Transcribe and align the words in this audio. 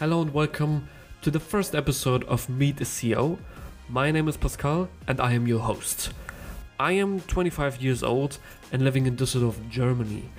Hello 0.00 0.22
and 0.22 0.32
welcome 0.32 0.88
to 1.20 1.30
the 1.30 1.38
first 1.38 1.74
episode 1.74 2.24
of 2.24 2.48
Meet 2.48 2.80
a 2.80 2.84
CEO. 2.84 3.36
My 3.86 4.10
name 4.10 4.28
is 4.28 4.38
Pascal 4.38 4.88
and 5.06 5.20
I 5.20 5.34
am 5.34 5.46
your 5.46 5.60
host. 5.60 6.14
I 6.78 6.92
am 6.92 7.20
25 7.20 7.82
years 7.82 8.02
old 8.02 8.38
and 8.72 8.80
living 8.80 9.04
in 9.04 9.14
Düsseldorf, 9.14 9.68
Germany. 9.68 10.30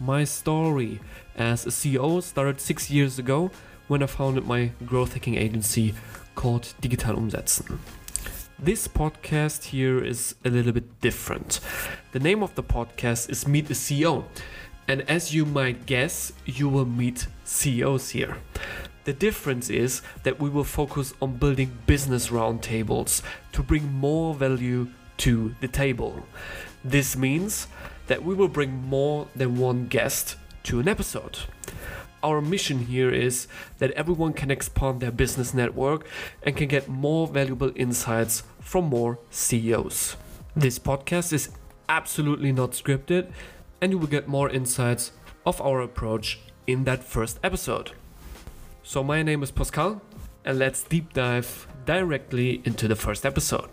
My 0.00 0.24
story 0.24 0.98
as 1.36 1.66
a 1.66 1.68
CEO 1.68 2.22
started 2.22 2.58
six 2.58 2.90
years 2.90 3.18
ago 3.18 3.50
when 3.86 4.02
I 4.02 4.06
founded 4.06 4.46
my 4.46 4.70
growth 4.86 5.12
hacking 5.12 5.34
agency 5.34 5.92
called 6.34 6.72
Digital 6.80 7.16
Umsetzen. 7.16 7.80
This 8.58 8.88
podcast 8.88 9.64
here 9.64 10.02
is 10.02 10.36
a 10.42 10.48
little 10.48 10.72
bit 10.72 11.02
different. 11.02 11.60
The 12.12 12.18
name 12.18 12.42
of 12.42 12.54
the 12.54 12.62
podcast 12.62 13.28
is 13.28 13.46
Meet 13.46 13.68
a 13.68 13.74
CEO. 13.74 14.24
And 14.88 15.02
as 15.02 15.34
you 15.34 15.44
might 15.44 15.84
guess, 15.84 16.32
you 16.46 16.68
will 16.70 16.86
meet 16.86 17.26
CEOs 17.44 18.08
here. 18.08 18.38
The 19.04 19.12
difference 19.12 19.68
is 19.68 20.00
that 20.22 20.40
we 20.40 20.48
will 20.48 20.64
focus 20.64 21.12
on 21.20 21.36
building 21.36 21.76
business 21.86 22.28
roundtables 22.28 23.22
to 23.52 23.62
bring 23.62 23.92
more 23.92 24.32
value 24.34 24.88
to 25.18 25.54
the 25.60 25.68
table. 25.68 26.24
This 26.84 27.16
means 27.16 27.66
that 28.06 28.24
we 28.24 28.34
will 28.34 28.48
bring 28.48 28.70
more 28.70 29.26
than 29.34 29.56
one 29.56 29.86
guest 29.86 30.36
to 30.64 30.78
an 30.78 30.88
episode. 30.88 31.38
Our 32.22 32.40
mission 32.40 32.86
here 32.86 33.10
is 33.10 33.48
that 33.78 33.90
everyone 33.92 34.32
can 34.32 34.50
expand 34.50 35.00
their 35.00 35.10
business 35.10 35.52
network 35.52 36.06
and 36.44 36.56
can 36.56 36.68
get 36.68 36.88
more 36.88 37.26
valuable 37.26 37.72
insights 37.74 38.44
from 38.60 38.84
more 38.84 39.18
CEOs. 39.30 40.16
This 40.54 40.78
podcast 40.78 41.32
is 41.32 41.50
absolutely 41.88 42.52
not 42.52 42.72
scripted, 42.72 43.32
and 43.80 43.90
you 43.90 43.98
will 43.98 44.06
get 44.06 44.28
more 44.28 44.48
insights 44.48 45.10
of 45.44 45.60
our 45.60 45.80
approach 45.80 46.38
in 46.68 46.84
that 46.84 47.02
first 47.02 47.40
episode. 47.42 47.92
So, 48.84 49.04
my 49.04 49.22
name 49.22 49.44
is 49.44 49.52
Pascal, 49.52 50.02
and 50.44 50.58
let's 50.58 50.82
deep 50.82 51.12
dive 51.12 51.68
directly 51.86 52.60
into 52.64 52.88
the 52.88 52.96
first 52.96 53.24
episode. 53.24 53.70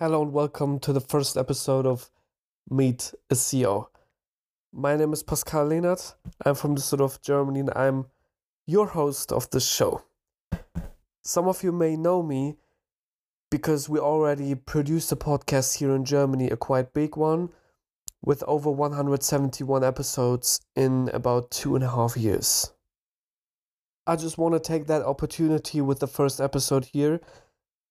Hello, 0.00 0.22
and 0.22 0.32
welcome 0.32 0.78
to 0.78 0.94
the 0.94 1.00
first 1.02 1.36
episode 1.36 1.84
of 1.84 2.10
Meet 2.70 3.12
a 3.28 3.34
CEO. 3.34 3.88
My 4.72 4.96
name 4.96 5.12
is 5.12 5.22
Pascal 5.22 5.68
Lehnert. 5.68 6.14
I'm 6.46 6.54
from 6.54 6.74
the 6.74 6.80
south 6.80 7.00
of 7.00 7.20
Germany, 7.20 7.60
and 7.60 7.72
I'm 7.76 8.06
your 8.66 8.86
host 8.86 9.30
of 9.30 9.50
this 9.50 9.70
show. 9.70 10.04
Some 11.22 11.48
of 11.48 11.62
you 11.62 11.70
may 11.70 11.96
know 11.96 12.22
me 12.22 12.56
because 13.50 13.90
we 13.90 13.98
already 13.98 14.54
produced 14.54 15.12
a 15.12 15.16
podcast 15.16 15.80
here 15.80 15.94
in 15.94 16.06
Germany, 16.06 16.48
a 16.48 16.56
quite 16.56 16.94
big 16.94 17.14
one 17.14 17.50
with 18.24 18.42
over 18.46 18.70
171 18.70 19.84
episodes 19.84 20.60
in 20.74 21.10
about 21.12 21.50
two 21.50 21.74
and 21.74 21.84
a 21.84 21.90
half 21.90 22.16
years. 22.16 22.72
I 24.06 24.16
just 24.16 24.38
want 24.38 24.54
to 24.54 24.60
take 24.60 24.86
that 24.86 25.02
opportunity 25.02 25.80
with 25.80 26.00
the 26.00 26.06
first 26.06 26.40
episode 26.40 26.86
here 26.86 27.20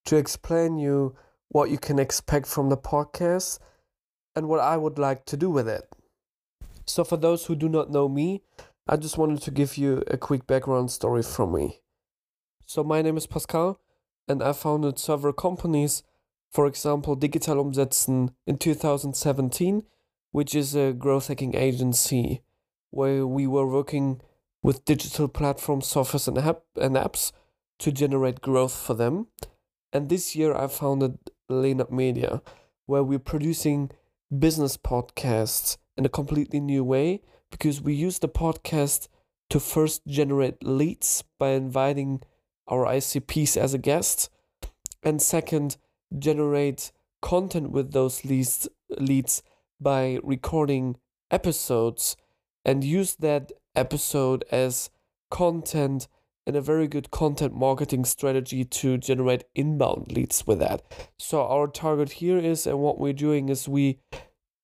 to 0.06 0.16
explain 0.16 0.76
you 0.76 1.14
what 1.48 1.70
you 1.70 1.78
can 1.78 1.98
expect 1.98 2.46
from 2.46 2.68
the 2.68 2.76
podcast 2.76 3.60
and 4.34 4.48
what 4.48 4.60
I 4.60 4.76
would 4.76 4.98
like 4.98 5.24
to 5.26 5.36
do 5.36 5.50
with 5.50 5.68
it. 5.68 5.88
So 6.84 7.04
for 7.04 7.16
those 7.16 7.46
who 7.46 7.54
do 7.54 7.68
not 7.68 7.90
know 7.90 8.08
me, 8.08 8.42
I 8.88 8.96
just 8.96 9.16
wanted 9.16 9.40
to 9.42 9.50
give 9.50 9.78
you 9.78 10.02
a 10.08 10.16
quick 10.16 10.46
background 10.46 10.90
story 10.90 11.22
from 11.22 11.54
me. 11.54 11.80
So 12.66 12.82
my 12.82 13.02
name 13.02 13.16
is 13.16 13.26
Pascal 13.26 13.78
and 14.26 14.42
I 14.42 14.52
founded 14.52 14.98
several 14.98 15.32
companies, 15.32 16.02
for 16.50 16.66
example 16.66 17.14
Digital 17.14 17.64
Umsetzen 17.64 18.34
in 18.46 18.58
2017 18.58 19.84
which 20.34 20.52
is 20.52 20.74
a 20.74 20.92
growth 20.92 21.28
hacking 21.28 21.54
agency 21.54 22.42
where 22.90 23.24
we 23.24 23.46
were 23.46 23.68
working 23.68 24.20
with 24.64 24.84
digital 24.84 25.28
platforms, 25.28 25.86
softwares, 25.86 26.26
and, 26.26 26.38
app, 26.38 26.62
and 26.74 26.96
apps 26.96 27.30
to 27.78 27.92
generate 27.92 28.40
growth 28.40 28.74
for 28.74 28.94
them. 28.94 29.28
And 29.92 30.08
this 30.08 30.34
year 30.34 30.52
I 30.52 30.66
founded 30.66 31.18
Lehnert 31.48 31.92
Media, 31.92 32.42
where 32.86 33.04
we're 33.04 33.20
producing 33.20 33.92
business 34.36 34.76
podcasts 34.76 35.76
in 35.96 36.04
a 36.04 36.08
completely 36.08 36.58
new 36.58 36.82
way 36.82 37.22
because 37.52 37.80
we 37.80 37.94
use 37.94 38.18
the 38.18 38.28
podcast 38.28 39.06
to 39.50 39.60
first 39.60 40.04
generate 40.08 40.64
leads 40.64 41.22
by 41.38 41.50
inviting 41.50 42.22
our 42.66 42.86
ICPs 42.86 43.56
as 43.56 43.72
a 43.72 43.78
guest, 43.78 44.30
and 45.00 45.22
second, 45.22 45.76
generate 46.18 46.90
content 47.22 47.70
with 47.70 47.92
those 47.92 48.24
leads, 48.24 48.68
leads 48.98 49.40
by 49.80 50.18
recording 50.22 50.96
episodes 51.30 52.16
and 52.64 52.84
use 52.84 53.16
that 53.16 53.52
episode 53.74 54.44
as 54.50 54.90
content 55.30 56.08
and 56.46 56.56
a 56.56 56.60
very 56.60 56.86
good 56.86 57.10
content 57.10 57.54
marketing 57.54 58.04
strategy 58.04 58.64
to 58.64 58.98
generate 58.98 59.44
inbound 59.54 60.12
leads 60.12 60.46
with 60.46 60.58
that. 60.58 60.82
So 61.18 61.42
our 61.46 61.66
target 61.66 62.12
here 62.12 62.38
is 62.38 62.66
and 62.66 62.78
what 62.78 62.98
we're 62.98 63.12
doing 63.12 63.48
is 63.48 63.68
we 63.68 63.98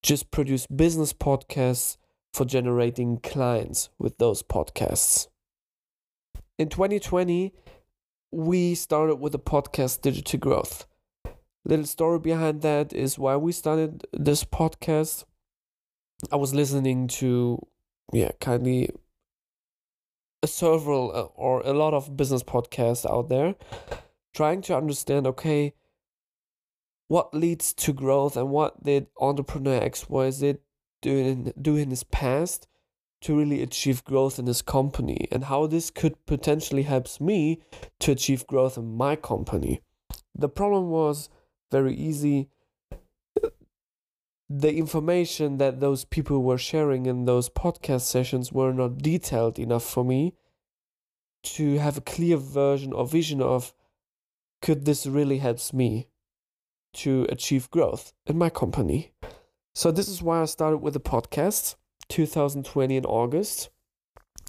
just 0.03 0.31
produce 0.31 0.67
business 0.67 1.13
podcasts 1.13 1.97
for 2.33 2.45
generating 2.45 3.19
clients 3.19 3.89
with 3.99 4.19
those 4.19 4.43
podcasts. 4.43 5.29
In 6.59 6.69
2020, 6.69 7.53
we 8.31 8.75
started 8.75 9.17
with 9.17 9.33
the 9.33 9.39
podcast 9.39 10.03
Digital 10.03 10.39
Growth 10.39 10.87
little 11.65 11.87
story 11.87 12.19
behind 12.19 12.63
that 12.63 12.93
is 12.93 13.19
why 13.19 13.37
we 13.37 13.53
started 13.53 14.07
this 14.13 14.45
podcast. 14.45 15.25
I 16.31 16.37
was 16.37 16.55
listening 16.55 17.09
to, 17.09 17.67
yeah, 18.13 18.31
kindly 18.41 18.91
a 20.43 20.47
several 20.47 21.13
uh, 21.15 21.23
or 21.35 21.61
a 21.61 21.73
lot 21.73 21.95
of 21.95 22.17
business 22.17 22.43
podcasts 22.43 23.09
out 23.09 23.29
there, 23.29 23.55
trying 24.35 24.63
to 24.63 24.77
understand, 24.77 25.27
okay, 25.27 25.75
what 27.09 27.35
leads 27.35 27.73
to 27.75 27.93
growth 27.93 28.37
and 28.37 28.51
what 28.51 28.83
did 28.85 29.09
entrepreneur 29.19 29.83
X 29.83 30.09
Y 30.09 30.31
Z 30.31 30.57
do 31.03 31.17
in 31.17 31.53
do 31.61 31.77
in 31.77 31.91
his 31.91 32.05
past 32.05 32.69
to 33.23 33.37
really 33.37 33.63
achieve 33.63 34.05
growth 34.05 34.39
in 34.39 34.47
his 34.47 34.63
company 34.63 35.27
and 35.31 35.45
how 35.45 35.67
this 35.67 35.91
could 35.91 36.15
potentially 36.25 36.85
helps 36.85 37.21
me 37.21 37.61
to 37.99 38.13
achieve 38.13 38.47
growth 38.47 38.79
in 38.79 38.97
my 38.97 39.17
company. 39.17 39.83
The 40.35 40.49
problem 40.49 40.89
was 40.89 41.29
very 41.71 41.95
easy. 41.95 42.49
The 44.49 44.75
information 44.75 45.59
that 45.59 45.79
those 45.79 46.05
people 46.05 46.43
were 46.43 46.59
sharing 46.59 47.07
in 47.07 47.25
those 47.25 47.49
podcast 47.49 48.03
sessions 48.03 48.53
were 48.53 48.73
not 48.73 48.99
detailed 48.99 49.59
enough 49.59 49.85
for 49.85 50.05
me 50.05 50.35
to 51.43 51.79
have 51.79 51.97
a 51.97 52.03
clear 52.03 52.37
version 52.37 52.93
or 52.93 53.07
vision 53.07 53.41
of 53.41 53.73
could 54.61 54.85
this 54.85 55.07
really 55.07 55.39
helps 55.39 55.73
me 55.73 56.09
to 56.93 57.27
achieve 57.31 57.71
growth 57.71 58.13
in 58.27 58.37
my 58.37 58.51
company. 58.51 59.13
So 59.75 59.91
this 59.91 60.09
is 60.09 60.21
why 60.21 60.43
I 60.43 60.47
started 60.47 60.79
with 60.79 60.95
the 60.95 61.01
podcast 61.01 61.77
2020 62.09 62.97
in 62.97 63.05
August. 63.05 63.71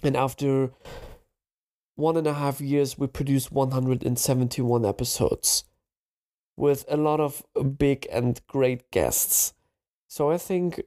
And 0.02 0.16
after 0.16 0.72
one 1.94 2.16
and 2.16 2.26
a 2.26 2.34
half 2.34 2.60
years, 2.60 2.98
we 2.98 3.06
produced 3.06 3.52
171 3.52 4.84
episodes 4.84 5.64
with 6.56 6.84
a 6.88 6.96
lot 6.96 7.20
of 7.20 7.42
big 7.78 8.06
and 8.12 8.40
great 8.46 8.90
guests. 8.90 9.54
So 10.08 10.30
I 10.30 10.38
think 10.38 10.82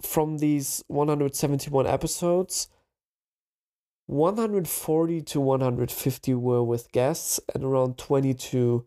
from 0.00 0.38
these 0.38 0.82
171 0.88 1.86
episodes, 1.86 2.68
140 4.06 5.22
to 5.22 5.40
150 5.40 6.34
were 6.34 6.62
with 6.62 6.92
guests, 6.92 7.40
and 7.54 7.64
around 7.64 7.98
20 7.98 8.34
to 8.34 8.86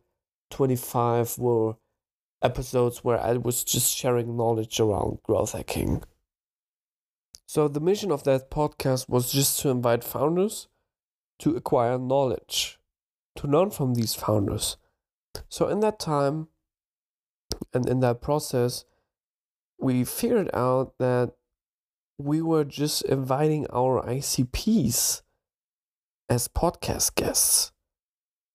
25 0.51 1.37
were 1.39 1.75
episodes 2.41 3.03
where 3.03 3.19
I 3.19 3.33
was 3.33 3.63
just 3.63 3.95
sharing 3.95 4.37
knowledge 4.37 4.79
around 4.79 5.19
growth 5.23 5.53
hacking. 5.53 6.03
So 7.47 7.67
the 7.67 7.79
mission 7.79 8.11
of 8.11 8.23
that 8.23 8.49
podcast 8.49 9.09
was 9.09 9.31
just 9.31 9.59
to 9.61 9.69
invite 9.69 10.03
founders 10.03 10.67
to 11.39 11.55
acquire 11.55 11.97
knowledge, 11.97 12.79
to 13.35 13.47
learn 13.47 13.69
from 13.69 13.93
these 13.93 14.15
founders 14.15 14.77
so 15.49 15.67
in 15.67 15.79
that 15.81 15.99
time 15.99 16.47
and 17.73 17.87
in 17.87 17.99
that 18.01 18.21
process, 18.21 18.85
we 19.79 20.03
figured 20.03 20.49
out 20.53 20.93
that 20.99 21.33
we 22.17 22.41
were 22.41 22.63
just 22.63 23.03
inviting 23.03 23.67
our 23.73 24.01
ICPs 24.03 25.21
as 26.29 26.47
podcast 26.47 27.15
guests 27.15 27.71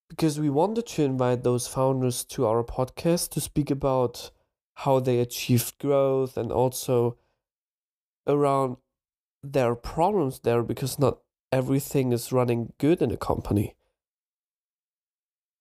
because 0.08 0.40
we 0.40 0.50
wanted 0.50 0.86
to 0.86 1.04
invite 1.04 1.44
those 1.44 1.68
founders 1.68 2.24
to 2.24 2.46
our 2.46 2.64
podcast 2.64 3.30
to 3.30 3.40
speak 3.40 3.70
about 3.70 4.30
how 4.74 4.98
they 4.98 5.20
achieved 5.20 5.78
growth 5.78 6.36
and 6.36 6.50
also 6.50 7.16
around 8.26 8.76
their 9.42 9.74
problems 9.74 10.40
there 10.40 10.62
because 10.62 10.98
not 10.98 11.18
everything 11.52 12.12
is 12.12 12.32
running 12.32 12.72
good 12.78 13.00
in 13.00 13.10
a 13.10 13.16
company. 13.16 13.74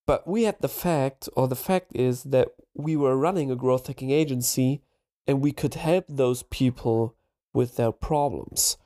But 0.09 0.27
we 0.27 0.45
had 0.45 0.59
the 0.59 0.67
fact, 0.67 1.29
or 1.35 1.47
the 1.47 1.55
fact 1.55 1.91
is 1.93 2.23
that 2.23 2.47
we 2.73 2.95
were 2.95 3.15
running 3.15 3.51
a 3.51 3.55
growth 3.55 3.85
hacking 3.85 4.09
agency 4.09 4.81
and 5.27 5.39
we 5.39 5.51
could 5.51 5.75
help 5.75 6.05
those 6.09 6.41
people 6.41 7.15
with 7.53 7.75
their 7.75 7.91
problems. 7.91 8.77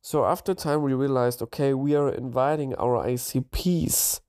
So 0.00 0.24
after 0.24 0.54
time, 0.54 0.84
we 0.84 0.94
realized 0.94 1.42
okay, 1.42 1.74
we 1.74 1.96
are 1.96 2.08
inviting 2.08 2.72
our 2.76 3.04
ICPs. 3.04 4.20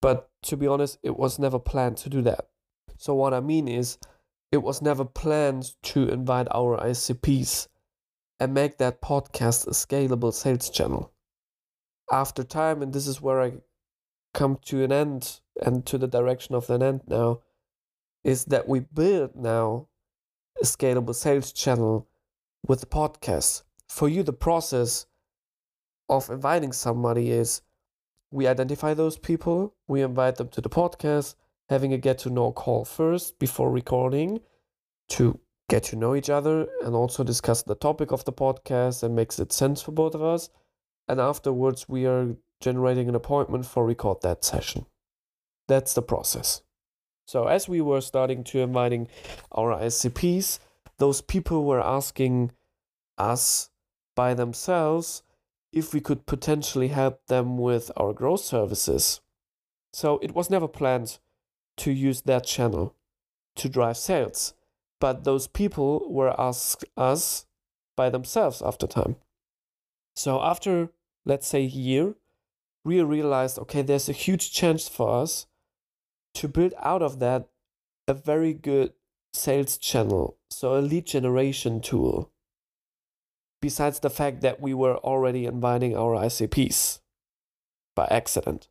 But 0.00 0.30
to 0.44 0.56
be 0.56 0.66
honest, 0.66 0.96
it 1.02 1.18
was 1.18 1.38
never 1.38 1.58
planned 1.58 1.98
to 1.98 2.08
do 2.08 2.22
that. 2.22 2.48
So 2.96 3.14
what 3.14 3.34
I 3.34 3.40
mean 3.40 3.68
is, 3.68 3.98
it 4.50 4.62
was 4.62 4.80
never 4.80 5.04
planned 5.04 5.74
to 5.92 6.08
invite 6.08 6.48
our 6.50 6.78
ICPs 6.78 7.68
and 8.40 8.54
make 8.54 8.78
that 8.78 9.02
podcast 9.02 9.66
a 9.66 9.72
scalable 9.72 10.32
sales 10.32 10.70
channel. 10.70 11.12
After 12.10 12.42
time, 12.42 12.80
and 12.80 12.94
this 12.94 13.06
is 13.06 13.20
where 13.20 13.42
I 13.42 13.52
come 14.34 14.58
to 14.66 14.84
an 14.84 14.92
end 14.92 15.40
and 15.64 15.86
to 15.86 15.96
the 15.96 16.06
direction 16.06 16.54
of 16.54 16.68
an 16.68 16.82
end 16.82 17.00
now, 17.06 17.40
is 18.22 18.44
that 18.46 18.68
we 18.68 18.80
build 18.80 19.34
now 19.34 19.88
a 20.60 20.64
scalable 20.64 21.14
sales 21.14 21.52
channel 21.52 22.08
with 22.66 22.80
the 22.80 22.86
podcast. 22.86 23.62
For 23.88 24.08
you, 24.08 24.22
the 24.22 24.32
process 24.32 25.06
of 26.08 26.28
inviting 26.28 26.72
somebody 26.72 27.30
is 27.30 27.62
we 28.30 28.46
identify 28.46 28.94
those 28.94 29.16
people, 29.16 29.74
we 29.86 30.02
invite 30.02 30.36
them 30.36 30.48
to 30.48 30.60
the 30.60 30.68
podcast, 30.68 31.36
having 31.68 31.92
a 31.92 31.98
get 31.98 32.18
to 32.18 32.30
know 32.30 32.52
call 32.52 32.84
first 32.84 33.38
before 33.38 33.70
recording 33.70 34.40
to 35.08 35.38
get 35.68 35.84
to 35.84 35.96
know 35.96 36.14
each 36.14 36.30
other 36.30 36.66
and 36.84 36.94
also 36.94 37.24
discuss 37.24 37.62
the 37.62 37.74
topic 37.74 38.12
of 38.12 38.24
the 38.24 38.32
podcast 38.32 39.02
and 39.02 39.14
makes 39.14 39.38
it 39.38 39.52
sense 39.52 39.80
for 39.80 39.92
both 39.92 40.14
of 40.14 40.22
us. 40.22 40.50
And 41.08 41.20
afterwards, 41.20 41.88
we 41.88 42.06
are 42.06 42.34
generating 42.64 43.10
an 43.10 43.14
appointment 43.14 43.66
for 43.66 43.84
record 43.84 44.22
that 44.22 44.42
session. 44.42 44.86
That's 45.68 45.92
the 45.92 46.00
process. 46.00 46.62
So 47.26 47.46
as 47.46 47.68
we 47.68 47.82
were 47.82 48.00
starting 48.00 48.42
to 48.44 48.60
inviting 48.60 49.08
our 49.52 49.78
ICPs, 49.78 50.58
those 50.96 51.20
people 51.20 51.64
were 51.64 51.80
asking 51.80 52.52
us 53.18 53.68
by 54.16 54.32
themselves 54.32 55.22
if 55.72 55.92
we 55.92 56.00
could 56.00 56.24
potentially 56.24 56.88
help 56.88 57.26
them 57.26 57.58
with 57.58 57.90
our 57.98 58.14
growth 58.14 58.40
services. 58.40 59.20
So 59.92 60.18
it 60.22 60.34
was 60.34 60.48
never 60.48 60.68
planned 60.68 61.18
to 61.78 61.90
use 61.90 62.22
that 62.22 62.46
channel 62.46 62.94
to 63.56 63.68
drive 63.68 63.98
sales, 63.98 64.54
but 65.00 65.24
those 65.24 65.48
people 65.48 66.06
were 66.08 66.34
asked 66.40 66.84
us 66.96 67.44
by 67.94 68.08
themselves 68.08 68.62
after 68.62 68.86
time. 68.86 69.16
So 70.16 70.40
after 70.40 70.90
let's 71.26 71.46
say 71.46 71.62
a 71.62 71.66
year, 71.66 72.14
we 72.84 73.00
realized 73.02 73.58
okay, 73.58 73.82
there's 73.82 74.08
a 74.08 74.12
huge 74.12 74.52
chance 74.52 74.88
for 74.88 75.22
us 75.22 75.46
to 76.34 76.48
build 76.48 76.74
out 76.80 77.02
of 77.02 77.18
that 77.20 77.48
a 78.06 78.14
very 78.14 78.52
good 78.52 78.92
sales 79.32 79.78
channel, 79.78 80.36
so 80.50 80.76
a 80.76 80.80
lead 80.80 81.06
generation 81.06 81.80
tool. 81.80 82.30
Besides 83.60 84.00
the 84.00 84.10
fact 84.10 84.42
that 84.42 84.60
we 84.60 84.74
were 84.74 84.98
already 84.98 85.46
inviting 85.46 85.96
our 85.96 86.14
ICPs 86.16 87.00
by 87.96 88.06
accident. 88.10 88.68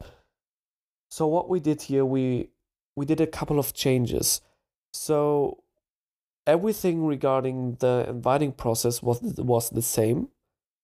So 1.10 1.26
what 1.28 1.50
we 1.50 1.60
did 1.60 1.84
here, 1.84 2.06
we 2.06 2.50
we 2.96 3.06
did 3.06 3.22
a 3.22 3.28
couple 3.28 3.60
of 3.60 3.74
changes. 3.74 4.42
So 4.94 5.64
everything 6.46 7.06
regarding 7.06 7.76
the 7.80 8.06
inviting 8.08 8.52
process 8.52 9.02
was 9.02 9.22
was 9.38 9.70
the 9.70 9.82
same. 9.82 10.30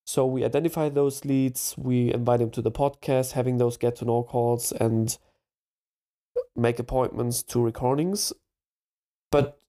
So 0.09 0.25
we 0.25 0.43
identify 0.43 0.89
those 0.89 1.23
leads, 1.23 1.75
we 1.77 2.11
invite 2.11 2.39
them 2.39 2.49
to 2.51 2.63
the 2.63 2.71
podcast, 2.71 3.33
having 3.33 3.59
those 3.59 3.77
get 3.77 3.97
to 3.97 4.05
know 4.05 4.23
calls 4.23 4.71
and 4.71 5.15
make 6.55 6.79
appointments 6.79 7.43
to 7.43 7.61
recordings. 7.61 8.33
But 9.29 9.59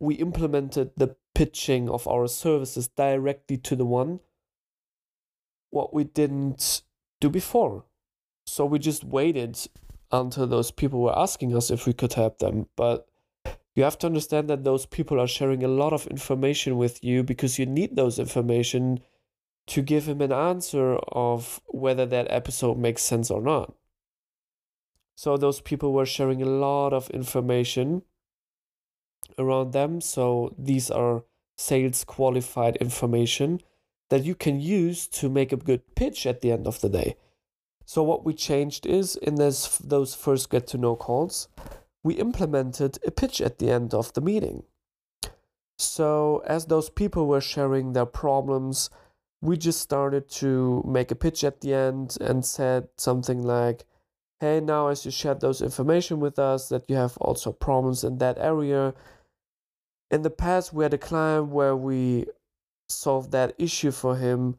we 0.00 0.16
implemented 0.16 0.90
the 0.96 1.14
pitching 1.36 1.88
of 1.88 2.08
our 2.08 2.26
services 2.26 2.88
directly 2.88 3.58
to 3.58 3.76
the 3.76 3.86
one 3.86 4.18
what 5.70 5.94
we 5.94 6.02
didn't 6.02 6.82
do 7.20 7.30
before. 7.30 7.84
So 8.46 8.66
we 8.66 8.80
just 8.80 9.04
waited 9.04 9.56
until 10.10 10.48
those 10.48 10.72
people 10.72 11.00
were 11.00 11.16
asking 11.16 11.54
us 11.54 11.70
if 11.70 11.86
we 11.86 11.92
could 11.92 12.14
help 12.14 12.40
them. 12.40 12.66
But 12.74 13.06
you 13.76 13.84
have 13.84 13.98
to 13.98 14.08
understand 14.08 14.50
that 14.50 14.64
those 14.64 14.84
people 14.84 15.20
are 15.20 15.28
sharing 15.28 15.62
a 15.62 15.68
lot 15.68 15.92
of 15.92 16.08
information 16.08 16.76
with 16.76 17.04
you 17.04 17.22
because 17.22 17.56
you 17.56 17.66
need 17.66 17.94
those 17.94 18.18
information 18.18 18.98
to 19.70 19.82
give 19.82 20.08
him 20.08 20.20
an 20.20 20.32
answer 20.32 20.96
of 21.12 21.60
whether 21.66 22.04
that 22.04 22.26
episode 22.28 22.76
makes 22.76 23.02
sense 23.02 23.30
or 23.30 23.40
not. 23.40 23.72
So 25.14 25.36
those 25.36 25.60
people 25.60 25.92
were 25.92 26.06
sharing 26.06 26.42
a 26.42 26.46
lot 26.46 26.92
of 26.92 27.08
information 27.10 28.02
around 29.38 29.72
them. 29.72 30.00
So 30.00 30.54
these 30.58 30.90
are 30.90 31.22
sales 31.56 32.02
qualified 32.02 32.76
information 32.76 33.60
that 34.08 34.24
you 34.24 34.34
can 34.34 34.60
use 34.60 35.06
to 35.06 35.28
make 35.28 35.52
a 35.52 35.56
good 35.56 35.94
pitch 35.94 36.26
at 36.26 36.40
the 36.40 36.50
end 36.50 36.66
of 36.66 36.80
the 36.80 36.88
day. 36.88 37.14
So 37.84 38.02
what 38.02 38.24
we 38.24 38.34
changed 38.34 38.86
is 38.86 39.14
in 39.14 39.36
this 39.36 39.78
those 39.78 40.16
first 40.16 40.50
get 40.50 40.66
to 40.68 40.78
know 40.78 40.96
calls, 40.96 41.46
we 42.02 42.14
implemented 42.14 42.98
a 43.06 43.12
pitch 43.12 43.40
at 43.40 43.58
the 43.60 43.70
end 43.70 43.94
of 43.94 44.12
the 44.14 44.20
meeting. 44.20 44.64
So 45.78 46.42
as 46.44 46.66
those 46.66 46.90
people 46.90 47.28
were 47.28 47.40
sharing 47.40 47.92
their 47.92 48.06
problems, 48.06 48.90
we 49.42 49.56
just 49.56 49.80
started 49.80 50.28
to 50.28 50.84
make 50.86 51.10
a 51.10 51.14
pitch 51.14 51.44
at 51.44 51.60
the 51.60 51.72
end 51.74 52.16
and 52.20 52.44
said 52.44 52.88
something 52.96 53.42
like, 53.42 53.86
hey, 54.38 54.60
now 54.60 54.88
as 54.88 55.04
you 55.04 55.10
shared 55.10 55.40
those 55.40 55.62
information 55.62 56.20
with 56.20 56.38
us 56.38 56.68
that 56.68 56.84
you 56.88 56.96
have 56.96 57.16
also 57.18 57.52
problems 57.52 58.04
in 58.04 58.18
that 58.18 58.38
area. 58.38 58.94
In 60.10 60.22
the 60.22 60.30
past, 60.30 60.72
we 60.72 60.84
had 60.84 60.94
a 60.94 60.98
client 60.98 61.48
where 61.48 61.76
we 61.76 62.26
solved 62.88 63.32
that 63.32 63.54
issue 63.58 63.90
for 63.90 64.16
him. 64.16 64.58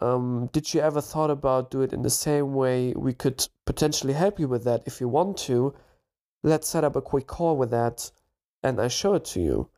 Um, 0.00 0.48
did 0.52 0.72
you 0.72 0.80
ever 0.80 1.00
thought 1.00 1.30
about 1.30 1.70
do 1.70 1.82
it 1.82 1.92
in 1.92 2.02
the 2.02 2.10
same 2.10 2.54
way? 2.54 2.92
We 2.96 3.12
could 3.12 3.46
potentially 3.66 4.12
help 4.14 4.38
you 4.40 4.48
with 4.48 4.64
that 4.64 4.82
if 4.86 5.00
you 5.00 5.08
want 5.08 5.36
to. 5.38 5.74
Let's 6.42 6.68
set 6.68 6.84
up 6.84 6.96
a 6.96 7.02
quick 7.02 7.26
call 7.26 7.56
with 7.56 7.70
that, 7.70 8.10
and 8.62 8.80
I 8.80 8.88
show 8.88 9.14
it 9.14 9.24
to 9.26 9.40
you. 9.40 9.68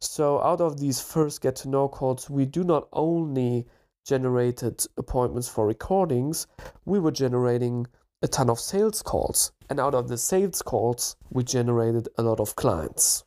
So 0.00 0.40
out 0.42 0.60
of 0.60 0.78
these 0.80 1.00
first 1.00 1.40
get 1.40 1.56
to 1.56 1.68
know 1.68 1.88
calls, 1.88 2.30
we 2.30 2.46
do 2.46 2.64
not 2.64 2.88
only 2.92 3.66
generated 4.04 4.84
appointments 4.96 5.48
for 5.48 5.66
recordings, 5.66 6.46
we 6.84 6.98
were 6.98 7.10
generating 7.10 7.86
a 8.22 8.28
ton 8.28 8.50
of 8.50 8.60
sales 8.60 9.02
calls. 9.02 9.52
And 9.68 9.80
out 9.80 9.94
of 9.94 10.08
the 10.08 10.18
sales 10.18 10.62
calls, 10.62 11.16
we 11.30 11.44
generated 11.44 12.08
a 12.16 12.22
lot 12.22 12.40
of 12.40 12.56
clients. 12.56 13.24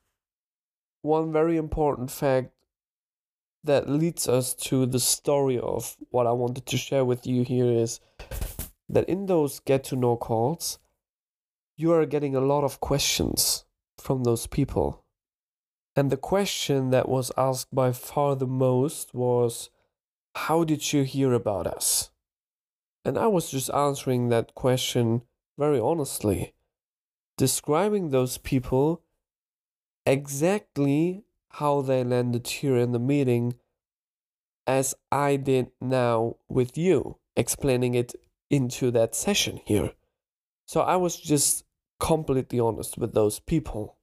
One 1.01 1.31
very 1.31 1.57
important 1.57 2.11
fact 2.11 2.51
that 3.63 3.89
leads 3.89 4.27
us 4.27 4.53
to 4.53 4.85
the 4.85 4.99
story 4.99 5.59
of 5.59 5.97
what 6.09 6.27
I 6.27 6.31
wanted 6.31 6.65
to 6.67 6.77
share 6.77 7.05
with 7.05 7.27
you 7.27 7.43
here 7.43 7.71
is 7.71 7.99
that 8.89 9.09
in 9.09 9.25
those 9.25 9.59
get 9.59 9.83
to 9.85 9.95
know 9.95 10.15
calls, 10.15 10.79
you 11.75 11.91
are 11.91 12.05
getting 12.05 12.35
a 12.35 12.41
lot 12.41 12.63
of 12.63 12.79
questions 12.79 13.65
from 13.97 14.23
those 14.23 14.47
people. 14.47 15.03
And 15.95 16.09
the 16.11 16.17
question 16.17 16.91
that 16.91 17.09
was 17.09 17.31
asked 17.37 17.73
by 17.73 17.91
far 17.91 18.35
the 18.35 18.47
most 18.47 19.13
was, 19.13 19.69
How 20.45 20.63
did 20.63 20.93
you 20.93 21.03
hear 21.03 21.33
about 21.33 21.65
us? 21.65 22.11
And 23.03 23.17
I 23.17 23.25
was 23.25 23.49
just 23.49 23.71
answering 23.71 24.29
that 24.29 24.53
question 24.53 25.23
very 25.57 25.79
honestly, 25.79 26.53
describing 27.37 28.09
those 28.09 28.37
people 28.37 29.01
exactly 30.05 31.23
how 31.53 31.81
they 31.81 32.03
landed 32.03 32.47
here 32.47 32.77
in 32.77 32.91
the 32.91 32.99
meeting 32.99 33.55
as 34.67 34.93
I 35.11 35.37
did 35.37 35.71
now 35.81 36.35
with 36.47 36.77
you, 36.77 37.17
explaining 37.35 37.95
it 37.95 38.13
into 38.49 38.91
that 38.91 39.15
session 39.15 39.59
here. 39.65 39.93
So 40.67 40.81
I 40.81 40.97
was 40.97 41.17
just 41.19 41.65
completely 41.99 42.59
honest 42.59 42.97
with 42.97 43.13
those 43.13 43.39
people. 43.39 43.97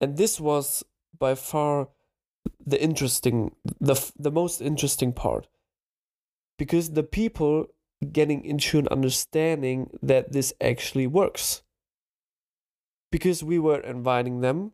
And 0.00 0.16
this 0.16 0.40
was 0.40 0.84
by 1.16 1.34
far 1.36 1.88
the 2.64 2.80
interesting 2.82 3.54
the 3.80 3.94
the 4.18 4.30
most 4.30 4.60
interesting 4.60 5.12
part 5.12 5.48
because 6.58 6.90
the 6.90 7.02
people 7.02 7.66
getting 8.12 8.44
into 8.44 8.78
an 8.78 8.88
understanding 8.88 9.90
that 10.02 10.32
this 10.32 10.52
actually 10.60 11.06
works. 11.06 11.62
Because 13.10 13.42
we 13.42 13.58
were 13.58 13.80
inviting 13.80 14.40
them, 14.40 14.72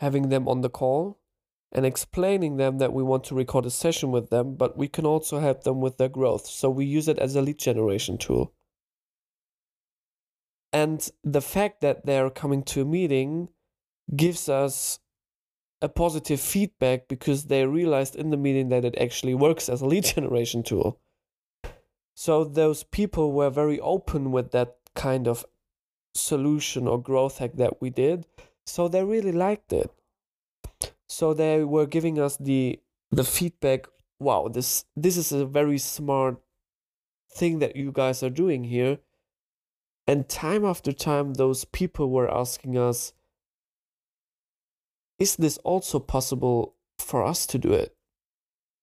having 0.00 0.30
them 0.30 0.48
on 0.48 0.62
the 0.62 0.70
call, 0.70 1.18
and 1.70 1.84
explaining 1.84 2.56
them 2.56 2.78
that 2.78 2.92
we 2.92 3.02
want 3.02 3.24
to 3.24 3.34
record 3.34 3.66
a 3.66 3.70
session 3.70 4.10
with 4.10 4.30
them, 4.30 4.54
but 4.56 4.76
we 4.76 4.88
can 4.88 5.04
also 5.04 5.38
help 5.38 5.64
them 5.64 5.80
with 5.80 5.98
their 5.98 6.08
growth. 6.08 6.46
So 6.46 6.70
we 6.70 6.86
use 6.86 7.08
it 7.08 7.18
as 7.18 7.36
a 7.36 7.42
lead 7.42 7.58
generation 7.58 8.16
tool. 8.16 8.54
And 10.72 11.08
the 11.22 11.42
fact 11.42 11.80
that 11.82 12.06
they're 12.06 12.30
coming 12.30 12.62
to 12.64 12.82
a 12.82 12.84
meeting 12.84 13.48
gives 14.14 14.48
us 14.48 14.98
a 15.80 15.88
positive 15.88 16.40
feedback 16.40 17.08
because 17.08 17.44
they 17.44 17.66
realized 17.66 18.16
in 18.16 18.30
the 18.30 18.36
meeting 18.36 18.68
that 18.70 18.84
it 18.84 18.96
actually 18.98 19.34
works 19.34 19.68
as 19.68 19.80
a 19.80 19.86
lead 19.86 20.04
generation 20.16 20.62
tool. 20.62 21.00
So 22.14 22.44
those 22.44 22.82
people 22.82 23.32
were 23.32 23.50
very 23.50 23.78
open 23.78 24.32
with 24.32 24.50
that 24.50 24.76
kind 24.96 25.28
of 25.28 25.46
solution 26.14 26.88
or 26.88 27.00
growth 27.00 27.38
hack 27.38 27.52
that 27.54 27.80
we 27.80 27.90
did. 27.90 28.26
So 28.66 28.88
they 28.88 29.04
really 29.04 29.32
liked 29.32 29.72
it. 29.72 29.90
So 31.08 31.32
they 31.32 31.64
were 31.64 31.86
giving 31.86 32.18
us 32.18 32.36
the 32.36 32.80
the 33.10 33.24
feedback, 33.24 33.86
wow, 34.18 34.48
this 34.48 34.84
this 34.96 35.16
is 35.16 35.32
a 35.32 35.46
very 35.46 35.78
smart 35.78 36.38
thing 37.32 37.60
that 37.60 37.76
you 37.76 37.92
guys 37.92 38.22
are 38.22 38.30
doing 38.30 38.64
here. 38.64 38.98
And 40.06 40.28
time 40.28 40.64
after 40.64 40.92
time 40.92 41.34
those 41.34 41.64
people 41.64 42.10
were 42.10 42.30
asking 42.30 42.76
us 42.76 43.12
is 45.18 45.36
this 45.36 45.58
also 45.58 45.98
possible 45.98 46.74
for 46.98 47.24
us 47.24 47.46
to 47.46 47.58
do 47.58 47.72
it? 47.72 47.94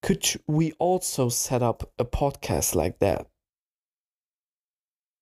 Could 0.02 0.26
we 0.48 0.74
also 0.74 1.30
set 1.30 1.64
up 1.64 1.92
a 1.98 2.06
podcast 2.06 2.76
like 2.76 3.00
that? 3.00 3.28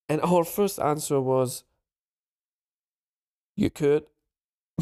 And 0.10 0.20
our 0.22 0.43
first 0.43 0.79
answer 0.79 1.22
was 1.22 1.63
you 3.55 3.70
could, 3.70 4.05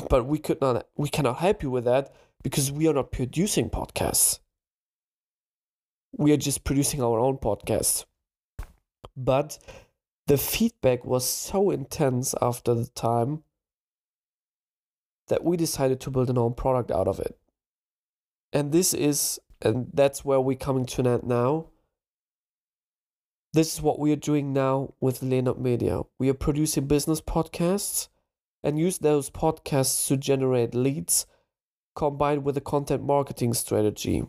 but 0.10 0.26
we 0.26 0.40
could 0.40 0.62
not 0.62 0.88
we 0.96 1.10
cannot 1.10 1.38
help 1.38 1.62
you 1.62 1.70
with 1.70 1.86
that 1.86 2.14
because 2.44 2.72
we 2.72 2.88
are 2.88 2.94
not 2.94 3.12
producing 3.12 3.70
podcasts. 3.70 4.40
We 6.18 6.32
are 6.32 6.38
just 6.38 6.64
producing 6.64 7.02
our 7.04 7.20
own 7.20 7.38
podcasts. 7.38 8.06
But 9.16 9.60
the 10.28 10.38
feedback 10.38 11.06
was 11.06 11.28
so 11.28 11.70
intense 11.70 12.34
after 12.42 12.74
the 12.74 12.88
time 12.88 13.44
that 15.28 15.44
we 15.44 15.58
decided 15.58 16.00
to 16.02 16.12
build 16.12 16.30
an 16.30 16.38
own 16.38 16.54
product 16.54 16.92
out 16.92 17.08
of 17.08 17.20
it. 17.20 17.38
And 18.54 18.72
this 18.72 18.94
is, 18.94 19.40
and 19.62 19.88
that's 19.94 20.26
where 20.26 20.42
we're 20.42 20.58
coming 20.58 20.86
to 20.86 21.02
an 21.02 21.08
end 21.08 21.24
now. 21.24 21.68
This 23.54 23.74
is 23.74 23.82
what 23.82 24.00
we 24.00 24.12
are 24.14 24.18
doing 24.18 24.54
now 24.54 24.94
with 25.02 25.22
Lehnert 25.22 25.60
Media. 25.60 26.02
We 26.18 26.30
are 26.30 26.34
producing 26.34 26.88
business 26.88 27.20
podcasts 27.20 28.08
and 28.64 28.80
use 28.80 29.00
those 29.00 29.30
podcasts 29.30 30.08
to 30.08 30.18
generate 30.18 30.74
leads 30.74 31.26
combined 31.96 32.46
with 32.46 32.56
a 32.58 32.62
content 32.62 33.04
marketing 33.04 33.54
strategy. 33.54 34.26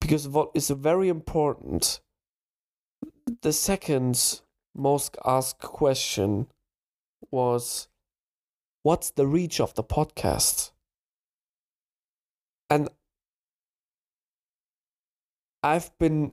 Because 0.00 0.28
what 0.28 0.50
is 0.54 0.70
very 0.70 1.08
important, 1.08 2.00
the 3.42 3.52
second 3.52 4.40
most 4.74 5.16
asked 5.24 5.58
question 5.60 6.46
was 7.30 7.88
what's 8.82 9.10
the 9.10 9.26
reach 9.26 9.60
of 9.60 9.74
the 9.74 9.84
podcast? 9.84 10.70
And 12.68 12.88
I've 15.62 15.96
been 15.98 16.32